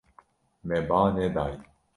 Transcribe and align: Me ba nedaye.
Me 0.67 0.77
ba 0.87 1.01
nedaye. 1.15 1.61